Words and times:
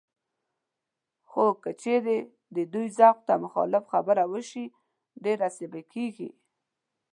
خو 1.29 1.45
که 1.61 1.71
چېرې 1.81 2.17
د 2.55 2.57
دوی 2.73 2.87
ذوق 2.97 3.17
ته 3.27 3.33
مخالف 3.45 3.83
خبره 3.93 4.23
وشي، 4.33 4.65
ډېر 5.23 5.37
عصبي 5.49 5.83
کېږي 5.93 6.29